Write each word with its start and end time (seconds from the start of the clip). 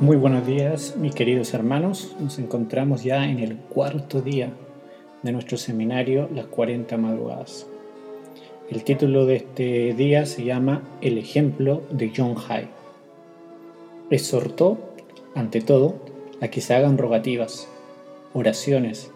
Muy 0.00 0.16
buenos 0.16 0.46
días, 0.46 0.96
mis 0.96 1.14
queridos 1.14 1.52
hermanos. 1.52 2.16
Nos 2.18 2.38
encontramos 2.38 3.04
ya 3.04 3.28
en 3.28 3.38
el 3.38 3.56
cuarto 3.56 4.22
día 4.22 4.50
de 5.22 5.30
nuestro 5.30 5.58
seminario 5.58 6.26
Las 6.34 6.46
40 6.46 6.96
Madrugadas. 6.96 7.66
El 8.70 8.82
título 8.82 9.26
de 9.26 9.36
este 9.36 9.92
día 9.92 10.24
se 10.24 10.42
llama 10.42 10.82
El 11.02 11.18
ejemplo 11.18 11.82
de 11.90 12.10
John 12.16 12.34
Hay. 12.48 12.70
Exhortó, 14.08 14.78
ante 15.34 15.60
todo, 15.60 15.96
a 16.40 16.48
que 16.48 16.62
se 16.62 16.72
hagan 16.72 16.96
rogativas, 16.96 17.68
oraciones, 18.32 19.10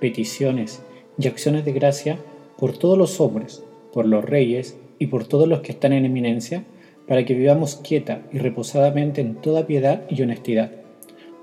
peticiones 0.00 0.80
y 1.18 1.28
acciones 1.28 1.66
de 1.66 1.72
gracia 1.72 2.18
por 2.56 2.78
todos 2.78 2.96
los 2.96 3.20
hombres, 3.20 3.62
por 3.92 4.06
los 4.06 4.24
reyes 4.24 4.78
y 4.98 5.08
por 5.08 5.26
todos 5.26 5.46
los 5.46 5.60
que 5.60 5.72
están 5.72 5.92
en 5.92 6.06
eminencia 6.06 6.64
para 7.06 7.24
que 7.24 7.34
vivamos 7.34 7.76
quieta 7.76 8.22
y 8.32 8.38
reposadamente 8.38 9.20
en 9.20 9.36
toda 9.36 9.66
piedad 9.66 10.04
y 10.08 10.22
honestidad, 10.22 10.72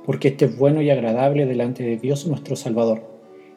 porque 0.06 0.30
este 0.30 0.46
es 0.46 0.58
bueno 0.58 0.82
y 0.82 0.90
agradable 0.90 1.46
delante 1.46 1.84
de 1.84 1.98
Dios 1.98 2.26
nuestro 2.26 2.56
Salvador, 2.56 3.04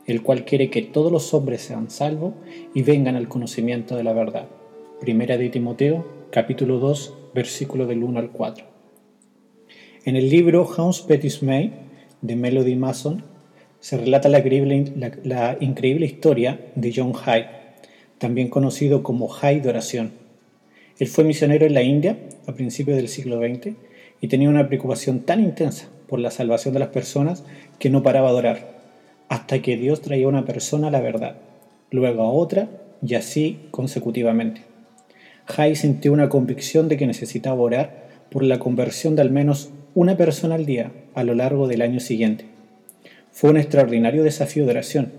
el 0.07 0.23
cual 0.23 0.45
quiere 0.45 0.71
que 0.71 0.83
todos 0.83 1.11
los 1.11 1.33
hombres 1.33 1.63
sean 1.63 1.91
salvos 1.91 2.35
y 2.75 2.83
vengan 2.83 3.17
al 3.17 3.29
conocimiento 3.29 3.97
de 3.97 4.05
la 4.05 4.13
verdad. 4.13 4.47
Primera 5.01 5.39
de 5.39 5.49
Timoteo, 5.49 6.05
capítulo 6.31 6.79
2, 6.79 7.15
versículo 7.35 7.87
del 7.87 8.05
1 8.05 8.19
al 8.19 8.31
4. 8.31 8.67
En 10.05 10.17
el 10.17 10.29
libro 10.29 10.69
Hans 10.77 11.01
Pettis 11.01 11.43
May, 11.43 11.73
de 12.21 12.37
Melody 12.37 12.77
Mason, 12.77 13.25
se 13.81 13.97
relata 13.97 14.29
la 14.29 14.39
increíble, 14.39 14.93
la 15.25 15.57
increíble 15.61 16.07
historia 16.07 16.61
de 16.75 16.93
John 16.95 17.15
Hyde, 17.15 17.49
también 18.19 18.49
conocido 18.49 19.03
como 19.03 19.29
Hyde 19.29 19.61
de 19.61 19.69
oración 19.71 20.24
él 20.99 21.09
fue 21.09 21.25
misionero 21.25 21.67
en 21.67 21.75
la 21.75 21.83
India 21.83 22.17
a 22.47 22.53
principios 22.53 22.97
del 22.97 23.09
siglo 23.09 23.39
XX 23.39 23.75
y 24.21 24.29
tenía 24.29 24.49
una 24.49 24.69
preocupación 24.69 25.21
tan 25.21 25.41
intensa 25.41 25.89
por 26.07 26.21
la 26.21 26.31
salvación 26.31 26.75
de 26.75 26.81
las 26.81 26.91
personas 26.91 27.45
que 27.79 27.91
no 27.91 28.03
paraba 28.03 28.31
de 28.31 28.39
orar, 28.39 28.79
hasta 29.29 29.61
que 29.61 29.77
Dios 29.77 30.03
traía 30.03 30.27
a 30.27 30.29
una 30.29 30.45
persona 30.45 30.89
a 30.89 30.91
la 30.91 31.01
verdad, 31.01 31.37
luego 31.91 32.23
a 32.23 32.31
otra 32.31 32.69
y 33.03 33.15
así 33.15 33.59
consecutivamente. 33.71 34.63
Jai 35.47 35.75
sintió 35.75 36.13
una 36.13 36.29
convicción 36.29 36.89
de 36.89 36.97
que 36.97 37.07
necesitaba 37.07 37.61
orar 37.61 38.05
por 38.31 38.45
la 38.45 38.59
conversión 38.59 39.17
de 39.17 39.23
al 39.23 39.31
menos 39.31 39.71
una 39.95 40.17
persona 40.17 40.55
al 40.55 40.65
día 40.65 40.93
a 41.15 41.25
lo 41.25 41.35
largo 41.35 41.69
del 41.69 41.83
año 41.83 42.01
siguiente. 42.01 42.47
Fue 43.33 43.51
un 43.51 43.57
extraordinario 43.57 44.23
desafío 44.23 44.65
de 44.65 44.71
oración, 44.71 45.13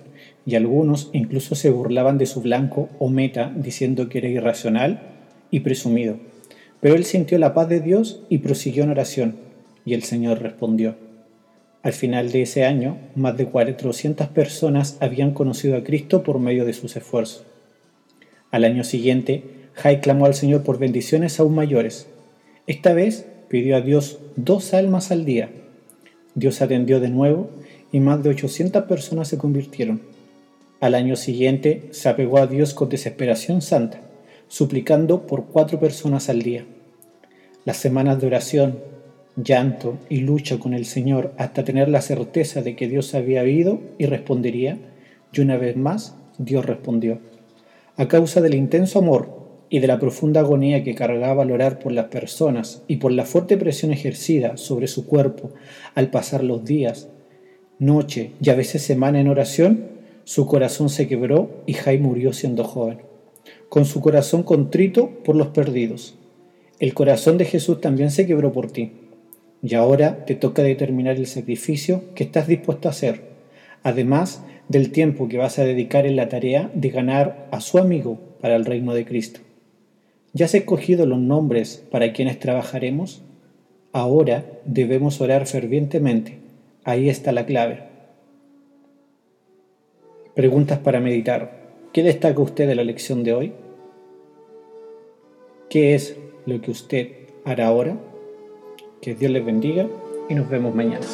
y 0.45 0.55
algunos 0.55 1.09
incluso 1.11 1.55
se 1.55 1.69
burlaban 1.69 2.17
de 2.17 2.27
su 2.27 2.41
blanco 2.41 2.89
o 2.97 3.09
meta 3.09 3.51
diciendo 3.55 4.09
que 4.09 4.19
era 4.19 4.27
irracional 4.27 5.14
y 5.51 5.61
presumido. 5.61 6.17
Pero 6.81 6.95
él 6.95 7.05
sintió 7.05 7.37
la 7.39 7.53
paz 7.53 7.69
de 7.69 7.79
Dios 7.79 8.21
y 8.29 8.39
prosiguió 8.39 8.83
en 8.83 8.91
oración, 8.91 9.35
y 9.85 9.93
el 9.93 10.03
Señor 10.03 10.41
respondió. 10.41 10.95
Al 11.81 11.93
final 11.93 12.31
de 12.31 12.41
ese 12.41 12.65
año, 12.65 12.97
más 13.15 13.37
de 13.37 13.47
400 13.47 14.27
personas 14.29 14.97
habían 14.99 15.33
conocido 15.33 15.77
a 15.77 15.83
Cristo 15.83 16.23
por 16.23 16.39
medio 16.39 16.65
de 16.65 16.73
sus 16.73 16.95
esfuerzos. 16.95 17.43
Al 18.51 18.63
año 18.63 18.83
siguiente, 18.83 19.43
Jai 19.73 20.01
clamó 20.01 20.25
al 20.25 20.33
Señor 20.33 20.63
por 20.63 20.79
bendiciones 20.79 21.39
aún 21.39 21.55
mayores. 21.55 22.07
Esta 22.67 22.93
vez 22.93 23.27
pidió 23.49 23.75
a 23.75 23.81
Dios 23.81 24.19
dos 24.35 24.73
almas 24.73 25.11
al 25.11 25.25
día. 25.25 25.49
Dios 26.33 26.61
atendió 26.61 26.99
de 26.99 27.09
nuevo 27.09 27.49
y 27.91 27.99
más 27.99 28.23
de 28.23 28.29
800 28.29 28.83
personas 28.83 29.27
se 29.27 29.37
convirtieron. 29.37 30.01
Al 30.81 30.95
año 30.95 31.15
siguiente 31.15 31.89
se 31.91 32.09
apegó 32.09 32.39
a 32.39 32.47
Dios 32.47 32.73
con 32.73 32.89
desesperación 32.89 33.61
santa 33.61 34.01
suplicando 34.47 35.25
por 35.25 35.45
cuatro 35.45 35.79
personas 35.79 36.29
al 36.29 36.41
día. 36.41 36.65
Las 37.65 37.77
semanas 37.77 38.19
de 38.21 38.27
oración, 38.27 38.79
llanto 39.35 39.97
y 40.09 40.21
lucha 40.21 40.59
con 40.59 40.73
el 40.73 40.85
Señor 40.85 41.33
hasta 41.37 41.63
tener 41.63 41.89
la 41.89 42.01
certeza 42.01 42.61
de 42.61 42.75
que 42.75 42.87
Dios 42.87 43.15
había 43.15 43.41
oído 43.41 43.79
y 43.97 44.05
respondería, 44.05 44.77
y 45.33 45.41
una 45.41 45.57
vez 45.57 45.75
más 45.75 46.15
Dios 46.37 46.65
respondió. 46.65 47.19
A 47.97 48.07
causa 48.07 48.41
del 48.41 48.55
intenso 48.55 48.99
amor 48.99 49.45
y 49.69 49.79
de 49.79 49.87
la 49.87 49.99
profunda 49.99 50.41
agonía 50.41 50.83
que 50.83 50.95
cargaba 50.95 51.43
al 51.43 51.51
orar 51.51 51.79
por 51.79 51.91
las 51.91 52.05
personas 52.05 52.83
y 52.87 52.97
por 52.97 53.11
la 53.11 53.25
fuerte 53.25 53.57
presión 53.57 53.91
ejercida 53.91 54.57
sobre 54.57 54.87
su 54.87 55.07
cuerpo 55.07 55.51
al 55.95 56.09
pasar 56.11 56.43
los 56.43 56.63
días, 56.63 57.09
noche 57.79 58.31
y 58.41 58.49
a 58.49 58.55
veces 58.55 58.83
semana 58.83 59.19
en 59.19 59.27
oración, 59.27 59.87
su 60.23 60.45
corazón 60.45 60.89
se 60.89 61.07
quebró 61.07 61.63
y 61.65 61.73
Jai 61.73 61.97
murió 61.97 62.31
siendo 62.31 62.63
joven 62.63 63.14
con 63.69 63.85
su 63.85 64.01
corazón 64.01 64.43
contrito 64.43 65.09
por 65.23 65.35
los 65.35 65.47
perdidos. 65.47 66.17
El 66.79 66.93
corazón 66.93 67.37
de 67.37 67.45
Jesús 67.45 67.81
también 67.81 68.11
se 68.11 68.27
quebró 68.27 68.51
por 68.51 68.71
ti. 68.71 68.91
Y 69.61 69.75
ahora 69.75 70.25
te 70.25 70.35
toca 70.35 70.61
determinar 70.61 71.15
el 71.15 71.27
sacrificio 71.27 72.03
que 72.13 72.23
estás 72.23 72.47
dispuesto 72.47 72.87
a 72.87 72.91
hacer, 72.91 73.21
además 73.83 74.43
del 74.67 74.91
tiempo 74.91 75.27
que 75.27 75.37
vas 75.37 75.57
a 75.59 75.63
dedicar 75.63 76.05
en 76.05 76.15
la 76.15 76.29
tarea 76.29 76.69
de 76.73 76.89
ganar 76.89 77.47
a 77.51 77.61
su 77.61 77.77
amigo 77.77 78.19
para 78.41 78.55
el 78.55 78.65
reino 78.65 78.93
de 78.93 79.05
Cristo. 79.05 79.39
¿Ya 80.33 80.45
has 80.45 80.53
escogido 80.53 81.05
los 81.05 81.19
nombres 81.19 81.83
para 81.91 82.11
quienes 82.11 82.39
trabajaremos? 82.39 83.23
Ahora 83.93 84.45
debemos 84.65 85.21
orar 85.21 85.47
fervientemente. 85.47 86.39
Ahí 86.83 87.09
está 87.09 87.31
la 87.31 87.45
clave. 87.45 87.83
Preguntas 90.35 90.79
para 90.79 90.99
meditar. 90.99 91.64
¿Qué 91.95 92.03
destaca 92.03 92.41
usted 92.41 92.67
de 92.67 92.75
la 92.75 92.83
lección 92.83 93.23
de 93.23 93.33
hoy? 93.33 93.53
¿Qué 95.69 95.95
es 95.95 96.17
lo 96.45 96.59
que 96.59 96.71
usted 96.71 97.07
hará 97.45 97.67
ahora? 97.67 97.97
Que 99.01 99.15
Dios 99.15 99.31
les 99.31 99.45
bendiga 99.45 99.87
y 100.27 100.35
nos 100.35 100.49
vemos 100.49 100.75
mañana. 100.75 101.05